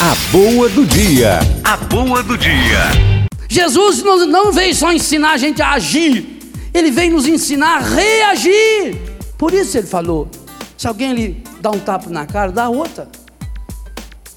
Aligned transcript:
A 0.00 0.14
boa 0.30 0.68
do 0.68 0.86
dia. 0.86 1.40
A 1.64 1.76
boa 1.76 2.22
do 2.22 2.38
dia. 2.38 3.32
Jesus 3.48 4.00
não 4.00 4.52
veio 4.52 4.72
só 4.72 4.92
ensinar 4.92 5.32
a 5.32 5.36
gente 5.36 5.60
a 5.60 5.72
agir, 5.72 6.38
ele 6.72 6.92
veio 6.92 7.14
nos 7.14 7.26
ensinar 7.26 7.78
a 7.78 7.80
reagir. 7.80 8.96
Por 9.36 9.52
isso 9.52 9.76
ele 9.76 9.88
falou: 9.88 10.28
se 10.76 10.86
alguém 10.86 11.12
lhe 11.14 11.42
dá 11.60 11.72
um 11.72 11.80
tapa 11.80 12.08
na 12.10 12.26
cara, 12.26 12.52
dá 12.52 12.68
outra. 12.68 13.08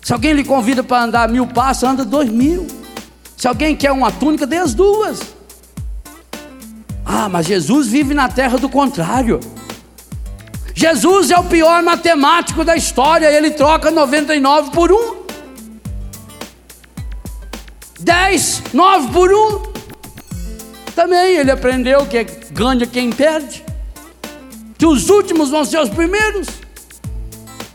Se 0.02 0.12
alguém 0.12 0.34
lhe 0.34 0.44
convida 0.44 0.84
para 0.84 1.04
andar 1.04 1.30
mil 1.30 1.46
passos, 1.46 1.84
anda 1.84 2.04
dois 2.04 2.28
mil. 2.28 2.66
Se 3.38 3.48
alguém 3.48 3.76
quer 3.76 3.92
uma 3.92 4.12
túnica, 4.12 4.48
dê 4.48 4.58
as 4.58 4.74
duas. 4.74 5.20
Ah, 7.06 7.30
mas 7.30 7.46
Jesus 7.46 7.86
vive 7.86 8.16
na 8.16 8.28
terra 8.28 8.58
do 8.58 8.68
contrário. 8.68 9.40
Jesus 10.74 11.30
é 11.30 11.38
o 11.38 11.44
pior 11.44 11.84
matemático 11.84 12.66
da 12.66 12.76
história, 12.76 13.32
ele 13.32 13.52
troca 13.52 13.92
99 13.92 14.72
por 14.72 14.92
1. 14.92 15.21
Dez, 18.02 18.64
nove 18.74 19.12
por 19.12 19.32
um. 19.32 19.62
Também 20.96 21.36
ele 21.38 21.52
aprendeu 21.52 22.06
que 22.06 22.18
é 22.18 22.24
ganha 22.52 22.84
é 22.84 22.88
quem 22.88 23.12
perde, 23.12 23.64
que 24.78 24.86
os 24.86 25.10
últimos 25.10 25.50
vão 25.50 25.64
ser 25.64 25.80
os 25.80 25.90
primeiros. 25.90 26.48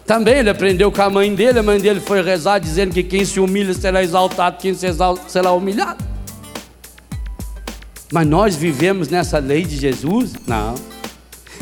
Também 0.04 0.38
ele 0.38 0.50
aprendeu 0.50 0.92
com 0.92 1.02
a 1.02 1.10
mãe 1.10 1.34
dele, 1.34 1.58
a 1.58 1.62
mãe 1.62 1.80
dele 1.80 2.00
foi 2.00 2.22
rezar 2.22 2.58
dizendo 2.58 2.92
que 2.92 3.02
quem 3.02 3.24
se 3.24 3.40
humilha 3.40 3.74
será 3.74 4.02
exaltado, 4.02 4.58
quem 4.58 4.74
se 4.74 4.86
exalta 4.86 5.28
será 5.28 5.52
humilhado. 5.52 6.04
Mas 8.12 8.26
nós 8.26 8.54
vivemos 8.54 9.08
nessa 9.08 9.38
lei 9.38 9.64
de 9.64 9.76
Jesus? 9.76 10.32
Não. 10.46 10.74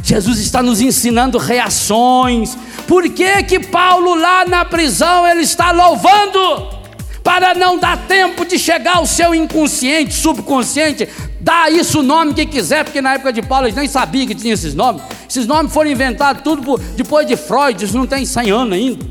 Jesus 0.02 0.38
está 0.38 0.62
nos 0.62 0.80
ensinando 0.82 1.38
reações. 1.38 2.56
Por 2.86 3.08
que 3.08 3.42
que 3.44 3.58
Paulo 3.58 4.14
lá 4.14 4.44
na 4.44 4.64
prisão 4.64 5.26
ele 5.26 5.40
está 5.40 5.70
louvando? 5.70 6.83
Para 7.34 7.52
não 7.52 7.76
dar 7.76 7.96
tempo 8.06 8.44
de 8.44 8.56
chegar 8.56 8.98
ao 8.98 9.06
seu 9.06 9.34
inconsciente, 9.34 10.14
subconsciente, 10.14 11.08
dá 11.40 11.68
isso 11.68 11.98
o 11.98 12.02
nome 12.02 12.32
que 12.32 12.46
quiser, 12.46 12.84
porque 12.84 13.00
na 13.00 13.14
época 13.14 13.32
de 13.32 13.42
Paulo 13.42 13.66
eles 13.66 13.74
nem 13.74 13.88
sabiam 13.88 14.24
que 14.24 14.36
tinha 14.36 14.54
esses 14.54 14.72
nomes. 14.72 15.02
Esses 15.28 15.44
nomes 15.44 15.72
foram 15.72 15.90
inventados 15.90 16.42
tudo 16.42 16.62
por, 16.62 16.78
depois 16.78 17.26
de 17.26 17.36
Freud, 17.36 17.84
isso 17.84 17.98
não 17.98 18.06
tem 18.06 18.24
100 18.24 18.50
anos 18.52 18.72
ainda. 18.74 19.04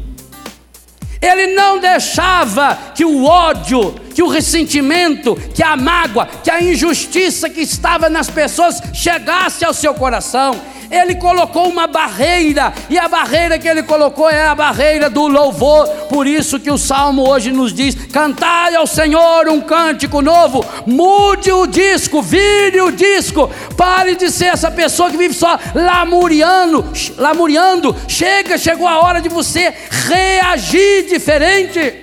Ele 1.21 1.47
não 1.47 1.79
deixava 1.79 2.77
que 2.95 3.03
o 3.03 3.25
ódio, 3.25 3.93
que 4.15 4.23
o 4.23 4.29
ressentimento, 4.29 5.35
que 5.53 5.61
a 5.61 5.75
mágoa, 5.75 6.25
que 6.25 6.49
a 6.49 6.63
injustiça 6.63 7.49
que 7.49 7.59
estava 7.59 8.09
nas 8.09 8.29
pessoas 8.29 8.81
chegasse 8.93 9.65
ao 9.65 9.73
seu 9.73 9.93
coração 9.93 10.55
ele 10.93 11.15
colocou 11.15 11.67
uma 11.67 11.87
barreira, 11.87 12.71
e 12.89 12.99
a 12.99 13.07
barreira 13.07 13.57
que 13.57 13.67
ele 13.67 13.81
colocou 13.83 14.29
é 14.29 14.45
a 14.45 14.53
barreira 14.53 15.09
do 15.09 15.27
louvor. 15.27 15.87
Por 16.09 16.27
isso 16.27 16.59
que 16.59 16.69
o 16.69 16.77
salmo 16.77 17.27
hoje 17.27 17.51
nos 17.51 17.73
diz: 17.73 17.95
cantai 18.11 18.75
ao 18.75 18.85
Senhor 18.85 19.47
um 19.49 19.59
cântico 19.59 20.21
novo, 20.21 20.63
mude 20.85 21.51
o 21.51 21.65
disco, 21.65 22.21
vire 22.21 22.81
o 22.81 22.91
disco, 22.91 23.49
pare 23.75 24.15
de 24.15 24.29
ser 24.29 24.45
essa 24.45 24.69
pessoa 24.69 25.09
que 25.09 25.17
vive 25.17 25.33
só 25.33 25.57
lamuriando, 25.73 26.85
lamuriando. 27.17 27.95
Chega, 28.07 28.57
chegou 28.57 28.87
a 28.87 28.99
hora 28.99 29.19
de 29.19 29.29
você 29.29 29.73
reagir 29.89 31.07
diferente. 31.09 32.01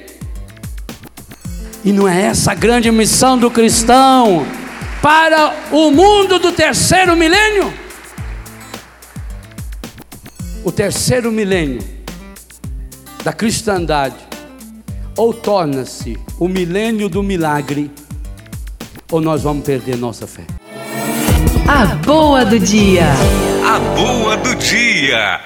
E 1.84 1.92
não 1.92 2.06
é 2.06 2.22
essa 2.26 2.52
a 2.52 2.54
grande 2.54 2.90
missão 2.90 3.38
do 3.38 3.50
cristão 3.50 4.44
para 5.00 5.54
o 5.70 5.90
mundo 5.90 6.38
do 6.38 6.52
terceiro 6.52 7.16
milênio? 7.16 7.79
O 10.64 10.70
terceiro 10.70 11.32
milênio 11.32 11.82
da 13.24 13.32
cristandade 13.32 14.16
ou 15.16 15.32
torna-se 15.32 16.18
o 16.38 16.48
milênio 16.48 17.08
do 17.08 17.22
milagre, 17.22 17.90
ou 19.10 19.20
nós 19.20 19.42
vamos 19.42 19.64
perder 19.64 19.96
nossa 19.96 20.26
fé. 20.26 20.44
A 21.68 21.86
boa 21.96 22.44
do 22.44 22.58
dia. 22.58 23.04
A 23.66 23.78
boa 23.94 24.36
do 24.36 24.54
dia. 24.54 25.38